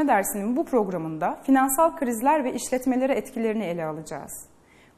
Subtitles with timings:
[0.00, 4.46] işletme dersinin bu programında finansal krizler ve işletmelere etkilerini ele alacağız.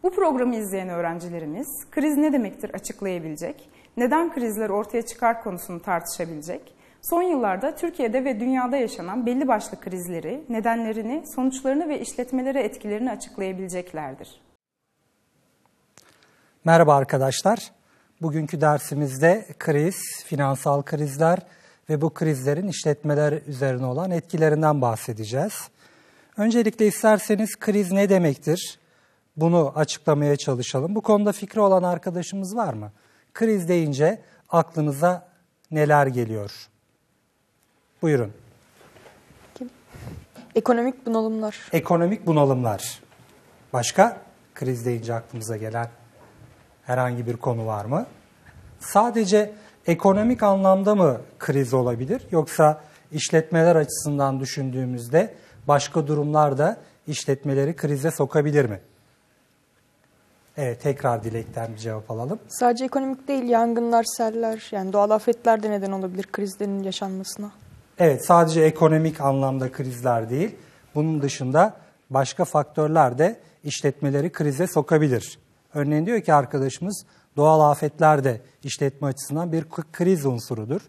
[0.03, 7.23] Bu programı izleyen öğrencilerimiz kriz ne demektir açıklayabilecek, neden krizler ortaya çıkar konusunu tartışabilecek, son
[7.23, 14.41] yıllarda Türkiye'de ve dünyada yaşanan belli başlı krizleri, nedenlerini, sonuçlarını ve işletmelere etkilerini açıklayabileceklerdir.
[16.65, 17.73] Merhaba arkadaşlar.
[18.21, 21.39] Bugünkü dersimizde kriz, finansal krizler
[21.93, 25.69] ve bu krizlerin işletmeler üzerine olan etkilerinden bahsedeceğiz.
[26.37, 28.79] Öncelikle isterseniz kriz ne demektir?
[29.37, 30.95] Bunu açıklamaya çalışalım.
[30.95, 32.93] Bu konuda fikri olan arkadaşımız var mı?
[33.35, 35.29] Kriz deyince aklınıza
[35.71, 36.69] neler geliyor?
[38.03, 38.33] Buyurun.
[40.55, 41.59] Ekonomik bunalımlar.
[41.73, 43.01] Ekonomik bunalımlar.
[43.73, 44.17] Başka?
[44.55, 45.89] Kriz deyince aklımıza gelen
[46.83, 48.07] herhangi bir konu var mı?
[48.81, 49.53] Sadece
[49.87, 52.81] ekonomik anlamda mı kriz olabilir yoksa
[53.13, 55.35] işletmeler açısından düşündüğümüzde
[55.69, 58.81] başka durumlar da işletmeleri krize sokabilir mi?
[60.57, 62.39] Evet tekrar dilekten bir cevap alalım.
[62.49, 67.51] Sadece ekonomik değil yangınlar, seller yani doğal afetler de neden olabilir krizlerin yaşanmasına.
[67.99, 70.57] Evet sadece ekonomik anlamda krizler değil
[70.95, 71.75] bunun dışında
[72.11, 75.39] başka faktörler de işletmeleri krize sokabilir.
[75.75, 77.05] Örneğin diyor ki arkadaşımız
[77.37, 80.81] doğal afetler de işletme açısından bir kriz unsurudur.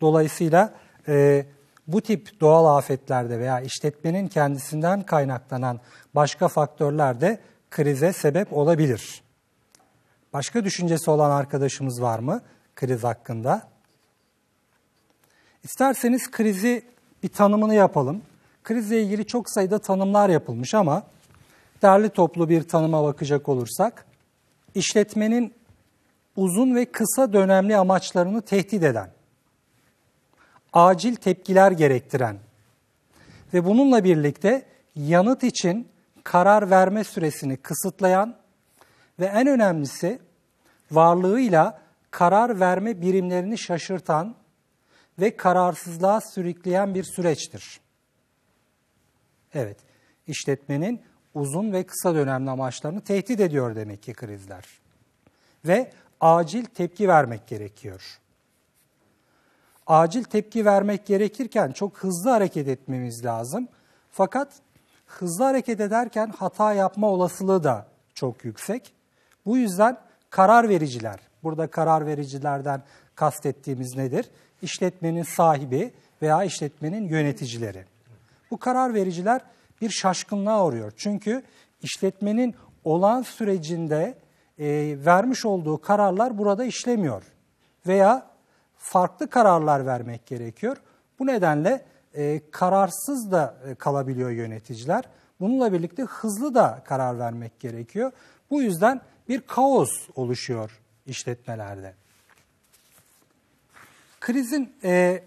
[0.00, 0.74] Dolayısıyla
[1.08, 1.46] e,
[1.86, 5.80] bu tip doğal afetlerde veya işletmenin kendisinden kaynaklanan
[6.14, 9.22] başka faktörler de krize sebep olabilir.
[10.32, 12.40] Başka düşüncesi olan arkadaşımız var mı
[12.76, 13.68] kriz hakkında?
[15.64, 16.84] İsterseniz krizi
[17.22, 18.22] bir tanımını yapalım.
[18.64, 21.02] Krizle ilgili çok sayıda tanımlar yapılmış ama
[21.82, 24.06] derli toplu bir tanıma bakacak olursak,
[24.74, 25.54] işletmenin
[26.36, 29.10] uzun ve kısa dönemli amaçlarını tehdit eden,
[30.72, 32.36] acil tepkiler gerektiren
[33.54, 35.88] ve bununla birlikte yanıt için
[36.24, 38.36] karar verme süresini kısıtlayan
[39.20, 40.18] ve en önemlisi
[40.90, 41.80] varlığıyla
[42.10, 44.34] karar verme birimlerini şaşırtan
[45.18, 47.80] ve kararsızlığa sürükleyen bir süreçtir.
[49.54, 49.76] Evet,
[50.26, 51.02] işletmenin
[51.34, 54.64] uzun ve kısa dönemli amaçlarını tehdit ediyor demek ki krizler.
[55.64, 55.90] Ve
[56.20, 58.20] acil tepki vermek gerekiyor.
[59.86, 63.68] Acil tepki vermek gerekirken çok hızlı hareket etmemiz lazım.
[64.10, 64.52] Fakat
[65.06, 68.92] hızlı hareket ederken hata yapma olasılığı da çok yüksek.
[69.46, 69.96] Bu yüzden
[70.30, 72.82] karar vericiler, burada karar vericilerden
[73.14, 74.30] kastettiğimiz nedir?
[74.62, 75.92] İşletmenin sahibi
[76.22, 77.84] veya işletmenin yöneticileri.
[78.50, 79.40] Bu karar vericiler
[79.80, 80.92] bir şaşkınlığa uğruyor.
[80.96, 81.42] Çünkü
[81.82, 82.54] işletmenin
[82.84, 84.14] olan sürecinde
[84.60, 87.22] e, vermiş olduğu kararlar burada işlemiyor.
[87.86, 88.26] Veya
[88.76, 90.76] farklı kararlar vermek gerekiyor.
[91.18, 91.84] Bu nedenle
[92.14, 95.04] e, kararsız da e, kalabiliyor yöneticiler.
[95.40, 98.12] Bununla birlikte hızlı da karar vermek gerekiyor.
[98.50, 101.94] Bu yüzden bir kaos oluşuyor işletmelerde.
[104.20, 105.22] Krizin e,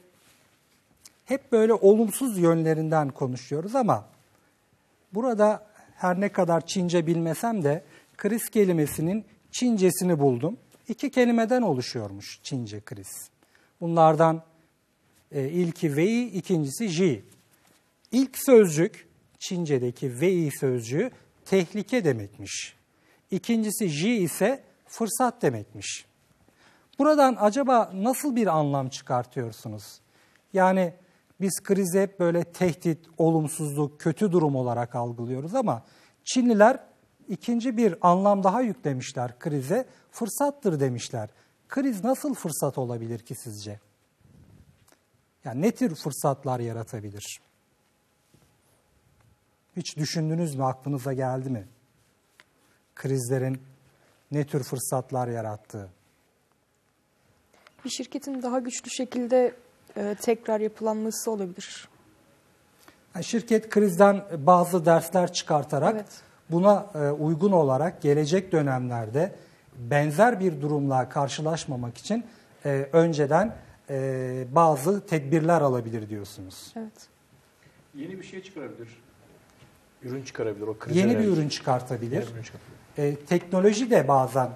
[1.25, 4.05] hep böyle olumsuz yönlerinden konuşuyoruz ama
[5.13, 5.65] burada
[5.95, 7.83] her ne kadar Çince bilmesem de
[8.17, 10.57] kriz kelimesinin Çincesini buldum.
[10.87, 13.29] İki kelimeden oluşuyormuş Çince kriz.
[13.81, 14.43] Bunlardan
[15.31, 17.23] e, ilki vei, ikincisi ji.
[18.11, 19.07] İlk sözcük
[19.39, 21.11] Çince'deki vei sözcüğü
[21.45, 22.75] tehlike demekmiş.
[23.31, 26.05] İkincisi ji ise fırsat demekmiş.
[26.99, 29.99] Buradan acaba nasıl bir anlam çıkartıyorsunuz?
[30.53, 30.93] Yani
[31.41, 35.83] biz krizi hep böyle tehdit, olumsuzluk, kötü durum olarak algılıyoruz ama
[36.23, 36.79] Çinliler
[37.29, 39.85] ikinci bir anlam daha yüklemişler krize.
[40.11, 41.29] Fırsattır demişler.
[41.69, 43.79] Kriz nasıl fırsat olabilir ki sizce?
[45.45, 47.41] Yani ne tür fırsatlar yaratabilir?
[49.75, 51.67] Hiç düşündünüz mü, aklınıza geldi mi?
[52.95, 53.61] Krizlerin
[54.31, 55.89] ne tür fırsatlar yarattığı?
[57.85, 59.55] Bir şirketin daha güçlü şekilde
[59.97, 61.89] e, tekrar yapılanması olabilir.
[63.15, 66.21] Yani şirket krizden bazı dersler çıkartarak evet.
[66.53, 69.31] Buna e, uygun olarak gelecek dönemlerde
[69.77, 72.25] benzer bir durumla karşılaşmamak için
[72.65, 73.55] e, önceden
[73.89, 76.73] e, bazı tedbirler alabilir diyorsunuz.
[76.77, 77.07] Evet.
[77.95, 79.03] Yeni bir şey çıkarabilir.
[80.03, 80.67] Ürün çıkarabilir.
[80.67, 82.11] O krize Yeni bir ürün çıkartabilir.
[82.11, 82.73] Yeni ürün çıkartabilir.
[82.97, 84.49] E, teknoloji de bazen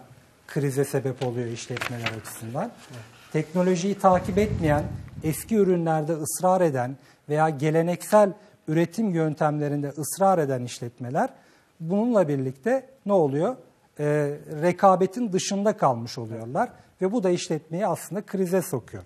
[0.47, 2.71] krize sebep oluyor işletmeler açısından.
[2.91, 3.01] Evet.
[3.33, 4.83] Teknolojiyi takip etmeyen,
[5.23, 6.97] eski ürünlerde ısrar eden
[7.29, 8.33] veya geleneksel
[8.67, 11.29] üretim yöntemlerinde ısrar eden işletmeler
[11.79, 13.55] bununla birlikte ne oluyor?
[13.99, 14.05] E,
[14.61, 16.69] rekabetin dışında kalmış oluyorlar
[17.01, 19.03] ve bu da işletmeyi aslında krize sokuyor.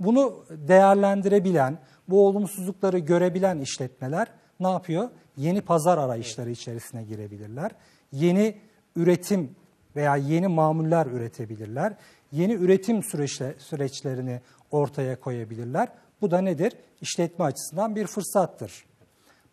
[0.00, 1.78] Bunu değerlendirebilen,
[2.08, 4.28] bu olumsuzlukları görebilen işletmeler
[4.60, 5.08] ne yapıyor?
[5.36, 7.70] Yeni pazar arayışları içerisine girebilirler.
[8.12, 8.56] Yeni
[8.96, 9.50] üretim
[9.96, 11.94] veya yeni mamuller üretebilirler.
[12.32, 14.40] Yeni üretim süreçle, süreçlerini
[14.70, 15.88] ortaya koyabilirler.
[16.20, 16.72] Bu da nedir?
[17.00, 18.84] İşletme açısından bir fırsattır.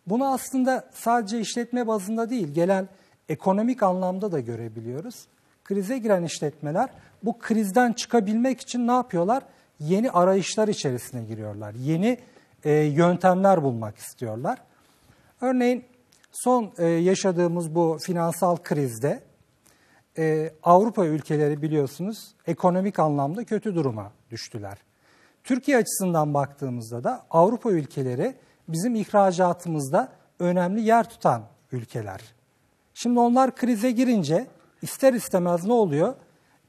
[0.06, 2.88] Bunu aslında sadece işletme bazında değil, gelen
[3.28, 5.26] ekonomik anlamda da görebiliyoruz.
[5.64, 6.90] Krize giren işletmeler
[7.22, 9.42] bu krizden çıkabilmek için ne yapıyorlar?
[9.80, 11.74] Yeni arayışlar içerisine giriyorlar.
[11.74, 12.18] Yeni
[12.64, 14.58] e, yöntemler bulmak istiyorlar.
[15.40, 15.84] Örneğin
[16.32, 19.22] son e, yaşadığımız bu finansal krizde
[20.18, 24.78] e, Avrupa ülkeleri biliyorsunuz ekonomik anlamda kötü duruma düştüler.
[25.44, 28.34] Türkiye açısından baktığımızda da Avrupa ülkeleri
[28.68, 31.42] bizim ihracatımızda önemli yer tutan
[31.72, 32.20] ülkeler.
[32.94, 34.46] Şimdi onlar krize girince
[34.82, 36.14] ister istemez ne oluyor?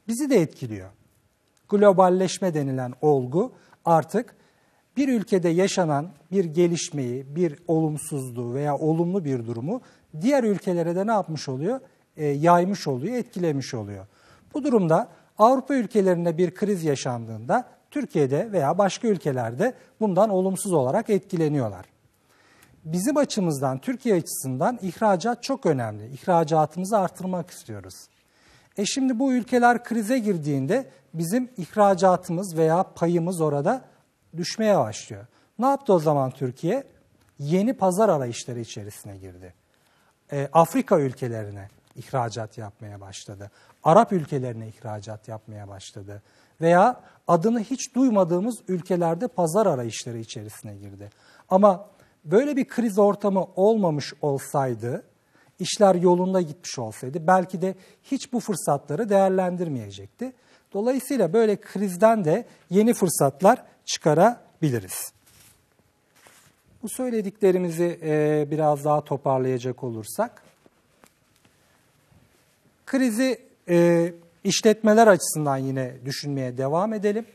[0.08, 0.90] Bizi de etkiliyor.
[1.68, 3.52] Globalleşme denilen olgu
[3.84, 4.36] artık
[4.96, 9.80] bir ülkede yaşanan bir gelişmeyi, bir olumsuzluğu veya olumlu bir durumu
[10.20, 11.80] diğer ülkelere de ne yapmış oluyor?
[12.16, 14.06] E, yaymış oluyor, etkilemiş oluyor.
[14.54, 15.08] Bu durumda
[15.38, 21.86] Avrupa ülkelerinde bir kriz yaşandığında Türkiye'de veya başka ülkelerde bundan olumsuz olarak etkileniyorlar.
[22.84, 26.06] Bizim açımızdan, Türkiye açısından ihracat çok önemli.
[26.06, 27.94] İhracatımızı artırmak istiyoruz.
[28.76, 33.84] E şimdi bu ülkeler krize girdiğinde bizim ihracatımız veya payımız orada
[34.36, 35.26] düşmeye başlıyor.
[35.58, 36.84] Ne yaptı o zaman Türkiye?
[37.38, 39.54] Yeni pazar arayışları içerisine girdi.
[40.32, 43.50] E, Afrika ülkelerine ihracat yapmaya başladı.
[43.84, 46.22] Arap ülkelerine ihracat yapmaya başladı.
[46.60, 51.10] Veya adını hiç duymadığımız ülkelerde pazar arayışları içerisine girdi.
[51.48, 51.88] Ama
[52.24, 55.02] böyle bir kriz ortamı olmamış olsaydı,
[55.58, 60.32] işler yolunda gitmiş olsaydı belki de hiç bu fırsatları değerlendirmeyecekti.
[60.72, 65.12] Dolayısıyla böyle krizden de yeni fırsatlar çıkarabiliriz.
[66.82, 70.42] Bu söylediklerimizi e, biraz daha toparlayacak olursak,
[72.86, 74.12] krizi e,
[74.44, 77.26] işletmeler açısından yine düşünmeye devam edelim.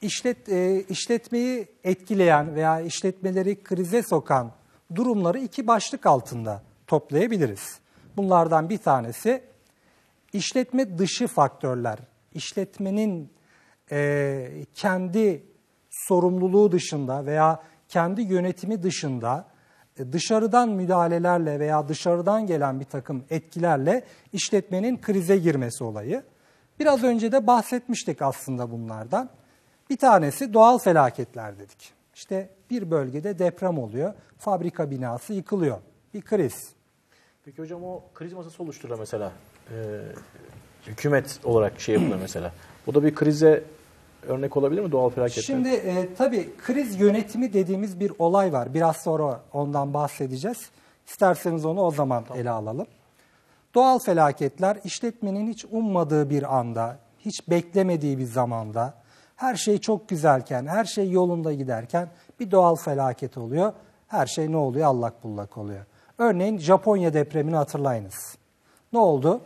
[0.00, 4.52] İşlet, e, işletmeyi etkileyen veya işletmeleri krize sokan
[4.94, 7.78] durumları iki başlık altında toplayabiliriz.
[8.16, 9.42] Bunlardan bir tanesi
[10.32, 11.98] işletme dışı faktörler.
[12.34, 13.32] İşletmenin
[13.92, 15.46] e, kendi
[15.90, 19.48] sorumluluğu dışında veya kendi yönetimi dışında
[20.12, 26.22] dışarıdan müdahalelerle veya dışarıdan gelen bir takım etkilerle işletmenin krize girmesi olayı.
[26.78, 29.30] Biraz önce de bahsetmiştik aslında bunlardan.
[29.90, 31.92] Bir tanesi doğal felaketler dedik.
[32.14, 35.78] İşte bir bölgede deprem oluyor, fabrika binası yıkılıyor.
[36.14, 36.72] Bir kriz.
[37.44, 39.32] Peki hocam o kriz masası oluşturuyor mesela.
[39.70, 40.00] Ee,
[40.86, 42.52] hükümet olarak şey yapılıyor mesela.
[42.86, 43.64] Bu da bir krize
[44.28, 45.42] örnek olabilir mi doğal felaketler?
[45.42, 48.74] Şimdi e, tabii kriz yönetimi dediğimiz bir olay var.
[48.74, 50.70] Biraz sonra ondan bahsedeceğiz.
[51.06, 52.40] İsterseniz onu o zaman tamam.
[52.40, 52.86] ele alalım.
[53.74, 58.94] Doğal felaketler işletmenin hiç ummadığı bir anda, hiç beklemediği bir zamanda,
[59.36, 62.08] her şey çok güzelken, her şey yolunda giderken
[62.40, 63.72] bir doğal felaket oluyor.
[64.08, 64.86] Her şey ne oluyor?
[64.86, 65.84] Allak bullak oluyor.
[66.18, 68.36] Örneğin Japonya depremini hatırlayınız.
[68.92, 69.40] Ne oldu?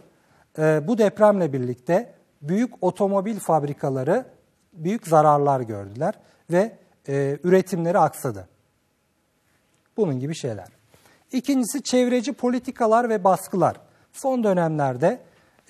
[0.58, 4.24] Ee, bu depremle birlikte büyük otomobil fabrikaları
[4.72, 6.14] büyük zararlar gördüler
[6.50, 8.48] ve e, üretimleri aksadı.
[9.96, 10.68] Bunun gibi şeyler.
[11.32, 13.76] İkincisi çevreci politikalar ve baskılar.
[14.12, 15.20] Son dönemlerde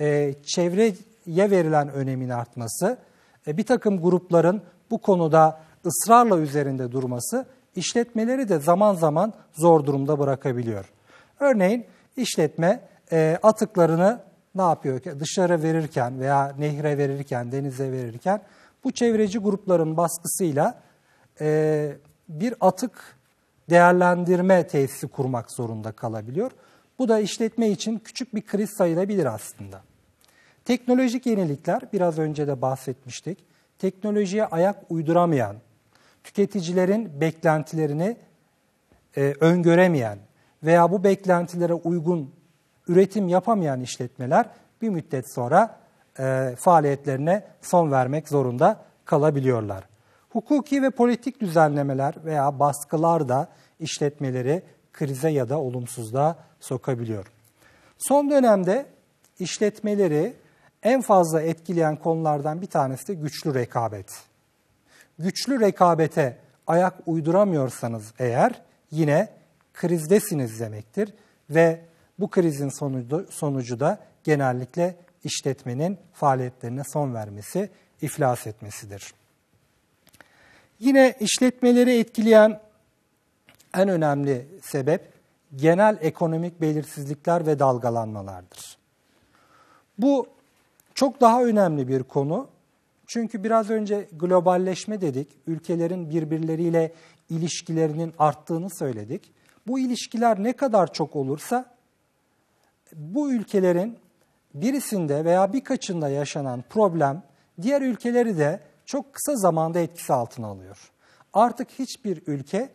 [0.00, 2.99] e, çevreye verilen önemin artması,
[3.47, 10.19] e, bir takım grupların bu konuda ısrarla üzerinde durması işletmeleri de zaman zaman zor durumda
[10.19, 10.92] bırakabiliyor.
[11.40, 12.80] Örneğin işletme
[13.12, 14.21] e, atıklarını
[14.54, 15.00] ne yapıyor?
[15.21, 18.40] Dışarı verirken veya nehre verirken, denize verirken
[18.84, 20.80] bu çevreci grupların baskısıyla
[21.40, 21.92] e,
[22.28, 23.16] bir atık
[23.70, 26.50] değerlendirme tesisi kurmak zorunda kalabiliyor.
[26.99, 29.82] Bu da işletme için küçük bir kriz sayılabilir aslında.
[30.64, 33.38] Teknolojik yenilikler, biraz önce de bahsetmiştik.
[33.78, 35.56] Teknolojiye ayak uyduramayan,
[36.25, 38.16] tüketicilerin beklentilerini
[39.16, 40.18] e, öngöremeyen
[40.62, 42.30] veya bu beklentilere uygun
[42.88, 44.46] üretim yapamayan işletmeler
[44.82, 45.80] bir müddet sonra
[46.19, 49.85] e, faaliyetlerine son vermek zorunda kalabiliyorlar.
[50.31, 53.49] Hukuki ve politik düzenlemeler veya baskılar da
[53.81, 54.62] işletmeleri
[54.93, 57.26] krize ya da olumsuzluğa sokabiliyor.
[57.99, 58.87] Son dönemde
[59.38, 60.37] işletmeleri
[60.83, 64.23] en fazla etkileyen konulardan bir tanesi de güçlü rekabet.
[65.19, 69.29] Güçlü rekabete ayak uyduramıyorsanız eğer yine
[69.75, 71.14] krizdesiniz demektir
[71.50, 71.81] ve
[72.19, 77.71] bu krizin sonucu, sonucu da genellikle işletmenin faaliyetlerine son vermesi,
[78.03, 79.15] iflas etmesidir.
[80.79, 82.61] Yine işletmeleri etkileyen
[83.75, 85.12] en önemli sebep
[85.57, 88.77] genel ekonomik belirsizlikler ve dalgalanmalardır.
[89.99, 90.27] Bu
[90.95, 92.49] çok daha önemli bir konu.
[93.07, 96.93] Çünkü biraz önce globalleşme dedik, ülkelerin birbirleriyle
[97.31, 99.33] ilişkilerinin arttığını söyledik.
[99.67, 101.75] Bu ilişkiler ne kadar çok olursa
[102.93, 103.99] bu ülkelerin
[104.54, 107.23] birisinde veya birkaçında yaşanan problem
[107.62, 110.90] diğer ülkeleri de çok kısa zamanda etkisi altına alıyor.
[111.33, 112.69] Artık hiçbir ülke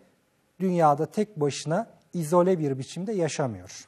[0.60, 3.88] dünyada tek başına izole bir biçimde yaşamıyor.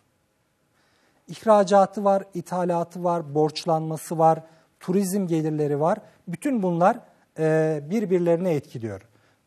[1.27, 4.43] İhracatı var, ithalatı var, borçlanması var,
[4.79, 5.99] turizm gelirleri var.
[6.27, 6.99] Bütün bunlar
[7.39, 9.01] e, birbirlerine etkiliyor.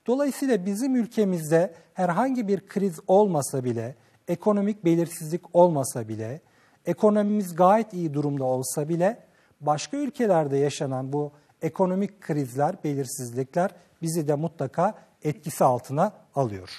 [0.06, 3.94] Dolayısıyla bizim ülkemizde herhangi bir kriz olmasa bile,
[4.28, 6.40] ekonomik belirsizlik olmasa bile,
[6.86, 9.22] ekonomimiz gayet iyi durumda olsa bile
[9.60, 11.32] başka ülkelerde yaşanan bu
[11.62, 13.70] ekonomik krizler, belirsizlikler
[14.02, 16.70] bizi de mutlaka etkisi altına alıyor.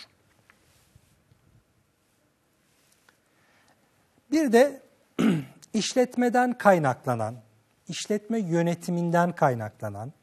[4.32, 4.82] Bir de
[5.74, 7.36] işletmeden kaynaklanan,
[7.88, 10.14] işletme yönetiminden kaynaklanan,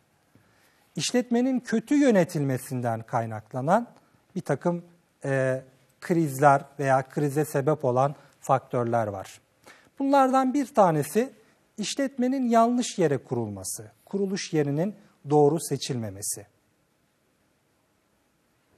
[0.96, 3.86] işletmenin kötü yönetilmesinden kaynaklanan
[4.34, 4.84] bir takım
[5.24, 5.62] e,
[6.00, 9.40] krizler veya krize sebep olan faktörler var.
[9.98, 11.32] Bunlardan bir tanesi
[11.78, 14.94] işletmenin yanlış yere kurulması, kuruluş yerinin
[15.30, 16.46] doğru seçilmemesi.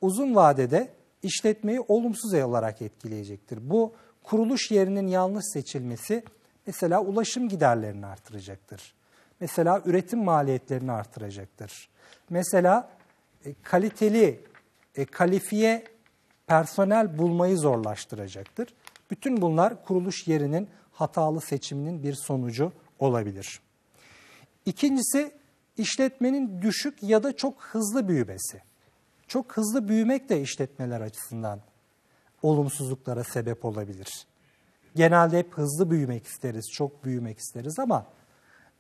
[0.00, 0.88] Uzun vadede
[1.22, 3.70] işletmeyi olumsuz olarak etkileyecektir.
[3.70, 6.24] Bu kuruluş yerinin yanlış seçilmesi
[6.66, 8.94] mesela ulaşım giderlerini artıracaktır.
[9.40, 11.88] Mesela üretim maliyetlerini artıracaktır.
[12.30, 12.90] Mesela
[13.44, 14.40] e, kaliteli,
[14.96, 15.84] e, kalifiye
[16.46, 18.74] personel bulmayı zorlaştıracaktır.
[19.10, 20.68] Bütün bunlar kuruluş yerinin
[21.00, 23.60] hatalı seçiminin bir sonucu olabilir.
[24.66, 25.32] İkincisi
[25.76, 28.62] işletmenin düşük ya da çok hızlı büyümesi.
[29.28, 31.60] Çok hızlı büyümek de işletmeler açısından
[32.42, 34.26] olumsuzluklara sebep olabilir.
[34.96, 38.06] Genelde hep hızlı büyümek isteriz, çok büyümek isteriz ama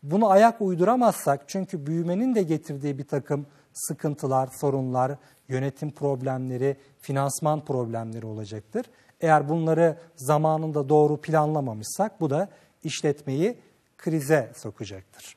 [0.02, 5.16] bunu ayak uyduramazsak çünkü büyümenin de getirdiği bir takım sıkıntılar, sorunlar,
[5.48, 8.86] yönetim problemleri, finansman problemleri olacaktır.
[9.20, 12.48] Eğer bunları zamanında doğru planlamamışsak bu da
[12.84, 13.58] işletmeyi
[13.98, 15.36] krize sokacaktır.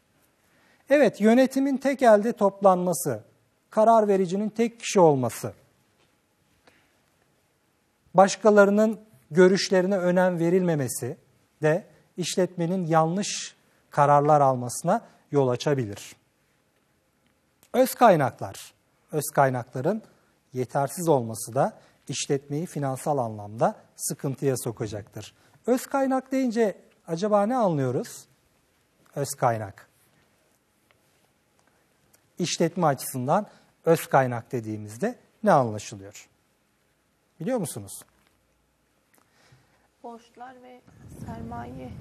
[0.89, 3.23] Evet, yönetimin tek elde toplanması,
[3.69, 5.53] karar vericinin tek kişi olması,
[8.13, 8.99] başkalarının
[9.31, 11.17] görüşlerine önem verilmemesi
[11.61, 11.85] de
[12.17, 13.55] işletmenin yanlış
[13.89, 16.15] kararlar almasına yol açabilir.
[17.73, 18.73] Öz kaynaklar,
[19.11, 20.01] öz kaynakların
[20.53, 21.73] yetersiz olması da
[22.07, 25.33] işletmeyi finansal anlamda sıkıntıya sokacaktır.
[25.67, 28.27] Öz kaynak deyince acaba ne anlıyoruz?
[29.15, 29.87] Öz kaynak.
[32.39, 33.47] İşletme açısından
[33.85, 36.29] öz kaynak dediğimizde ne anlaşılıyor?
[37.39, 38.01] Biliyor musunuz?
[40.03, 40.81] Borçlar ve
[41.25, 41.91] sermaye.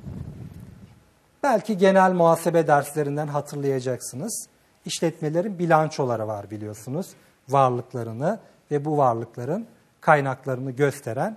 [1.43, 4.49] Belki genel muhasebe derslerinden hatırlayacaksınız.
[4.85, 7.07] İşletmelerin bilançoları var biliyorsunuz.
[7.49, 8.41] Varlıklarını
[8.71, 9.67] ve bu varlıkların
[10.03, 11.37] kaynaklarını gösteren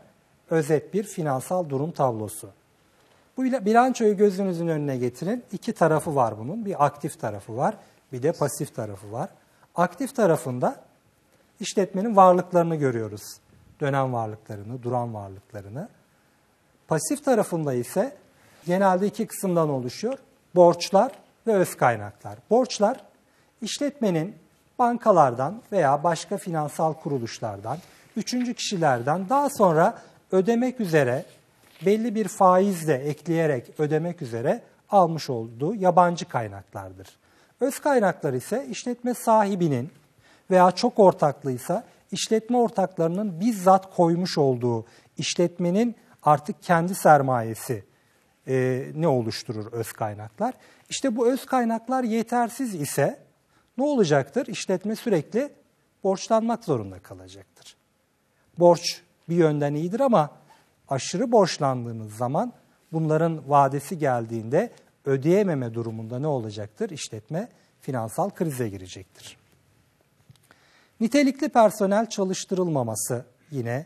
[0.49, 2.49] özet bir finansal durum tablosu.
[3.37, 5.43] Bu bilançoyu gözünüzün önüne getirin.
[5.51, 6.65] İki tarafı var bunun.
[6.65, 7.77] Bir aktif tarafı var,
[8.11, 9.29] bir de pasif tarafı var.
[9.75, 10.75] Aktif tarafında
[11.59, 13.37] işletmenin varlıklarını görüyoruz.
[13.81, 15.89] Dönem varlıklarını, duran varlıklarını.
[16.87, 18.15] Pasif tarafında ise
[18.65, 20.17] genelde iki kısımdan oluşuyor.
[20.55, 21.11] Borçlar
[21.47, 22.37] ve öz kaynaklar.
[22.49, 23.03] Borçlar
[23.61, 24.35] işletmenin
[24.79, 27.77] bankalardan veya başka finansal kuruluşlardan,
[28.15, 31.25] üçüncü kişilerden daha sonra ödemek üzere
[31.85, 37.07] belli bir faizle ekleyerek ödemek üzere almış olduğu yabancı kaynaklardır.
[37.59, 39.91] Öz kaynaklar ise işletme sahibinin
[40.51, 44.85] veya çok ortaklıysa işletme ortaklarının bizzat koymuş olduğu
[45.17, 47.83] işletmenin artık kendi sermayesi
[48.47, 50.53] e, ne oluşturur öz kaynaklar?
[50.89, 53.19] İşte bu öz kaynaklar yetersiz ise
[53.77, 54.47] ne olacaktır?
[54.47, 55.49] İşletme sürekli
[56.03, 57.75] borçlanmak zorunda kalacaktır.
[58.59, 60.31] Borç bir yönden iyidir ama
[60.87, 62.53] aşırı borçlandığınız zaman
[62.91, 64.71] bunların vadesi geldiğinde
[65.05, 66.89] ödeyememe durumunda ne olacaktır?
[66.89, 67.49] İşletme
[67.81, 69.37] finansal krize girecektir.
[70.99, 73.85] Nitelikli personel çalıştırılmaması yine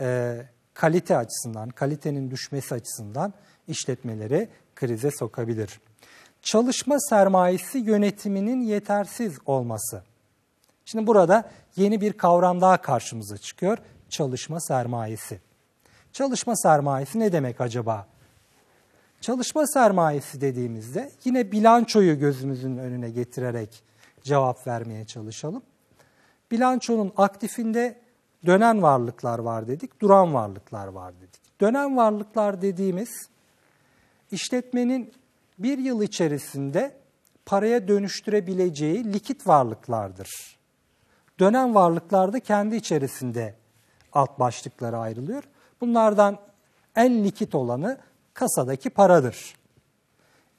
[0.00, 0.38] e,
[0.74, 3.32] kalite açısından, kalitenin düşmesi açısından
[3.68, 5.80] işletmeleri krize sokabilir.
[6.42, 10.02] Çalışma sermayesi yönetiminin yetersiz olması.
[10.90, 13.78] Şimdi burada yeni bir kavram daha karşımıza çıkıyor.
[14.08, 15.40] Çalışma sermayesi.
[16.12, 18.06] Çalışma sermayesi ne demek acaba?
[19.20, 23.82] Çalışma sermayesi dediğimizde yine bilançoyu gözümüzün önüne getirerek
[24.22, 25.62] cevap vermeye çalışalım.
[26.50, 28.00] Bilançonun aktifinde
[28.46, 31.60] dönen varlıklar var dedik, duran varlıklar var dedik.
[31.60, 33.28] Dönen varlıklar dediğimiz
[34.32, 35.12] işletmenin
[35.58, 36.96] bir yıl içerisinde
[37.46, 40.59] paraya dönüştürebileceği likit varlıklardır.
[41.40, 43.54] Dönen varlıklar da kendi içerisinde
[44.12, 45.42] alt başlıklara ayrılıyor.
[45.80, 46.38] Bunlardan
[46.96, 47.98] en likit olanı
[48.34, 49.54] kasadaki paradır.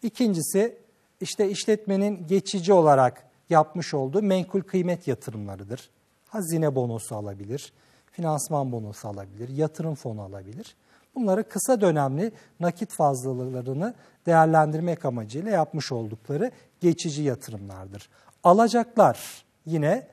[0.03, 0.77] İkincisi
[1.21, 5.89] işte işletmenin geçici olarak yapmış olduğu menkul kıymet yatırımlarıdır.
[6.27, 7.73] Hazine bonosu alabilir,
[8.11, 10.75] finansman bonosu alabilir, yatırım fonu alabilir.
[11.15, 13.93] Bunları kısa dönemli nakit fazlalarını
[14.25, 18.09] değerlendirmek amacıyla yapmış oldukları geçici yatırımlardır.
[18.43, 20.07] Alacaklar yine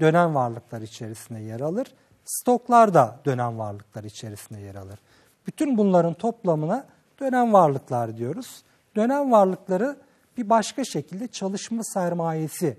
[0.00, 1.94] dönen varlıklar içerisinde yer alır.
[2.24, 4.98] Stoklar da dönen varlıklar içerisinde yer alır.
[5.46, 6.86] Bütün bunların toplamına
[7.20, 8.62] dönen varlıklar diyoruz.
[8.96, 9.96] Dönen varlıkları
[10.36, 12.76] bir başka şekilde çalışma sermayesi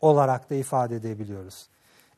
[0.00, 1.68] olarak da ifade edebiliyoruz.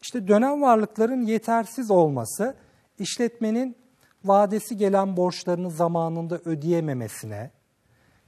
[0.03, 2.55] İşte dönem varlıkların yetersiz olması
[2.99, 3.77] işletmenin
[4.25, 7.51] vadesi gelen borçlarını zamanında ödeyememesine,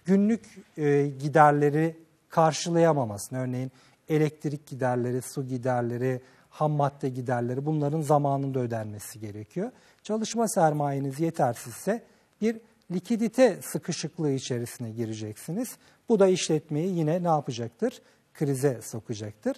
[0.04, 0.44] günlük
[0.76, 1.96] e, giderleri
[2.28, 3.72] karşılayamamasına, örneğin
[4.08, 9.70] elektrik giderleri, su giderleri, ham madde giderleri bunların zamanında ödenmesi gerekiyor.
[10.02, 12.02] Çalışma sermayeniz yetersizse
[12.40, 12.60] bir
[12.92, 15.76] likidite sıkışıklığı içerisine gireceksiniz.
[16.08, 18.02] Bu da işletmeyi yine ne yapacaktır?
[18.34, 19.56] Krize sokacaktır.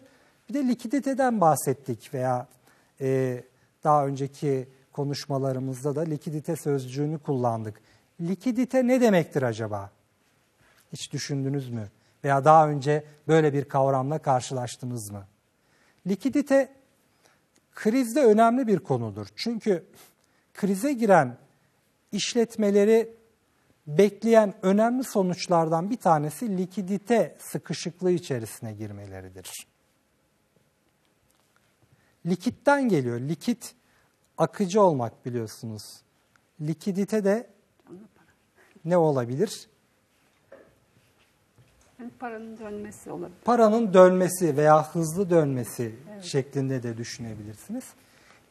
[0.49, 2.47] Bir de likiditeden bahsettik veya
[3.01, 3.43] e,
[3.85, 7.81] daha önceki konuşmalarımızda da likidite sözcüğünü kullandık.
[8.21, 9.91] Likidite ne demektir acaba?
[10.93, 11.89] Hiç düşündünüz mü?
[12.25, 15.27] Veya daha önce böyle bir kavramla karşılaştınız mı?
[16.07, 16.73] Likidite
[17.75, 19.27] krizde önemli bir konudur.
[19.37, 19.87] Çünkü
[20.55, 21.37] krize giren
[22.13, 23.17] işletmeleri
[23.87, 29.67] bekleyen önemli sonuçlardan bir tanesi likidite sıkışıklığı içerisine girmeleridir.
[32.27, 33.21] Likitten geliyor.
[33.21, 33.75] Likit
[34.39, 36.03] akıcı olmak biliyorsunuz.
[36.61, 37.51] Likidite de
[38.85, 39.69] ne olabilir?
[42.01, 43.39] Yani paranın dönmesi olabilir.
[43.45, 46.25] Paranın dönmesi veya hızlı dönmesi evet.
[46.25, 47.85] şeklinde de düşünebilirsiniz.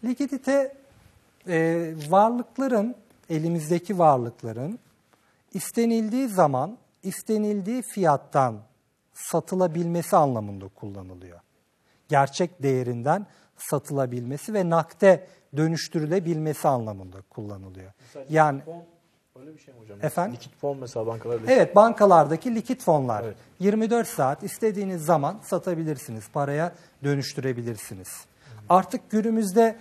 [0.03, 0.75] Likidite
[1.47, 2.95] e, varlıkların,
[3.29, 4.79] elimizdeki varlıkların
[5.53, 8.59] istenildiği zaman, istenildiği fiyattan
[9.13, 11.39] satılabilmesi anlamında kullanılıyor.
[12.09, 13.25] Gerçek değerinden
[13.57, 15.27] satılabilmesi ve nakde
[15.57, 17.91] dönüştürülebilmesi anlamında kullanılıyor.
[17.99, 18.83] Mesela yani fon,
[19.39, 19.97] öyle bir şey mi hocam?
[20.01, 20.33] Efendim?
[20.33, 21.51] Likit fon mesela bankalarda.
[21.51, 23.23] Evet, bankalardaki likit fonlar.
[23.23, 23.37] Evet.
[23.59, 28.25] 24 saat istediğiniz zaman satabilirsiniz, paraya dönüştürebilirsiniz.
[28.69, 29.77] Artık günümüzde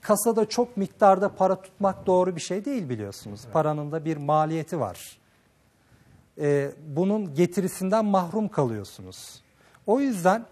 [0.00, 3.40] kasada çok miktarda para tutmak doğru bir şey değil biliyorsunuz.
[3.44, 3.52] Evet.
[3.52, 5.18] Paranın da bir maliyeti var.
[6.38, 9.42] Ee, bunun getirisinden mahrum kalıyorsunuz.
[9.86, 10.46] O yüzden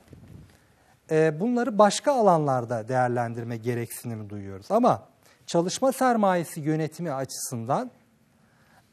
[1.10, 4.70] e, bunları başka alanlarda değerlendirme gereksinimi duyuyoruz.
[4.70, 5.02] Ama
[5.46, 7.90] çalışma sermayesi yönetimi açısından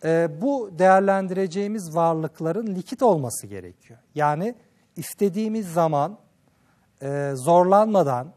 [0.05, 3.99] e, bu değerlendireceğimiz varlıkların likit olması gerekiyor.
[4.15, 4.55] Yani
[4.95, 6.17] istediğimiz zaman
[7.01, 8.33] e, zorlanmadan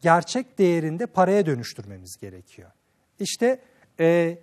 [0.00, 2.70] gerçek değerinde paraya dönüştürmemiz gerekiyor.
[3.20, 3.60] İşte
[4.00, 4.38] e,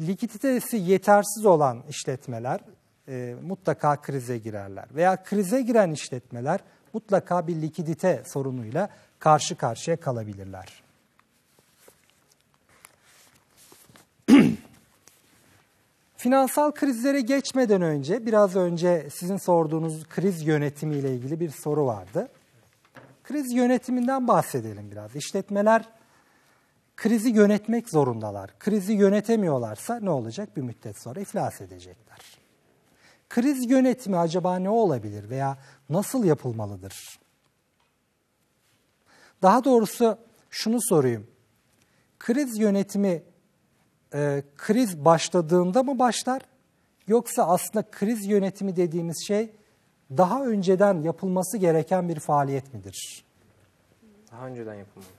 [0.00, 2.60] likiditesi yetersiz olan işletmeler
[3.08, 4.86] e, mutlaka krize girerler.
[4.94, 6.60] Veya krize giren işletmeler
[6.92, 10.82] mutlaka bir likidite sorunuyla karşı karşıya kalabilirler.
[16.24, 22.28] Finansal krizlere geçmeden önce biraz önce sizin sorduğunuz kriz yönetimi ile ilgili bir soru vardı.
[23.24, 25.16] Kriz yönetiminden bahsedelim biraz.
[25.16, 25.88] İşletmeler
[26.96, 28.58] krizi yönetmek zorundalar.
[28.58, 30.56] Krizi yönetemiyorlarsa ne olacak?
[30.56, 32.18] Bir müddet sonra iflas edecekler.
[33.28, 35.58] Kriz yönetimi acaba ne olabilir veya
[35.88, 37.18] nasıl yapılmalıdır?
[39.42, 40.18] Daha doğrusu
[40.50, 41.26] şunu sorayım.
[42.18, 43.22] Kriz yönetimi
[44.14, 46.42] e, kriz başladığında mı başlar?
[47.06, 49.50] Yoksa aslında kriz yönetimi dediğimiz şey
[50.16, 53.24] daha önceden yapılması gereken bir faaliyet midir?
[54.32, 55.10] Daha önceden yapılmalı.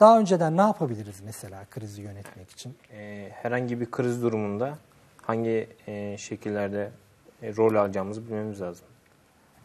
[0.00, 2.74] Daha önceden ne yapabiliriz mesela krizi yönetmek için?
[2.92, 4.78] Ee, herhangi bir kriz durumunda
[5.22, 6.90] hangi e, şekillerde
[7.42, 8.86] e, rol alacağımızı bilmemiz lazım.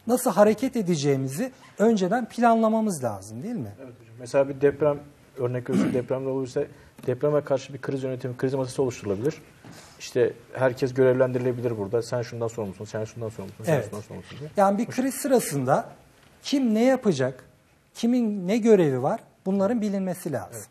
[0.06, 3.72] Nasıl hareket edeceğimizi önceden planlamamız lazım değil mi?
[3.78, 4.14] Evet hocam.
[4.18, 4.98] Mesela bir deprem
[5.38, 6.64] örnek veriyorsun depremde olursa
[7.06, 9.34] depreme karşı bir kriz yönetimi, kriz masası oluşturulabilir.
[9.98, 12.02] İşte herkes görevlendirilebilir burada.
[12.02, 13.84] Sen şundan sorumlusun, sen şundan sorumlusun, sen Evet.
[13.84, 14.50] şundan sorumlusun diye.
[14.56, 15.88] Yani bir kriz sırasında
[16.42, 17.44] kim ne yapacak,
[17.94, 20.62] kimin ne görevi var bunların bilinmesi lazım.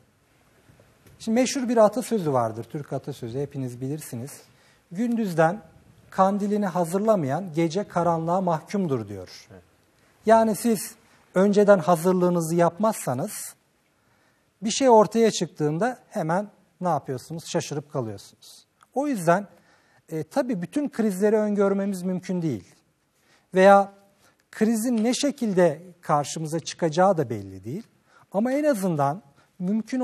[1.20, 4.42] Şimdi meşhur bir atasözü vardır, Türk atasözü hepiniz bilirsiniz.
[4.92, 5.62] Gündüzden
[6.10, 9.48] kandilini hazırlamayan gece karanlığa mahkumdur diyor.
[10.26, 10.96] Yani siz
[11.36, 13.56] önceden hazırlığınızı yapmazsanız
[14.66, 16.48] bir şey ortaya çıktığında hemen
[16.82, 17.46] ne yapıyorsunuz?
[17.46, 18.68] Şaşırıp kalıyorsunuz.
[18.94, 19.48] O yüzden
[20.10, 22.76] e, tabii bütün krizleri öngörmemiz mümkün değil.
[23.54, 23.94] Veya
[24.52, 27.84] krizin ne şekilde karşımıza çıkacağı da belli değil.
[28.32, 29.22] Ama en azından
[29.60, 30.02] mümkün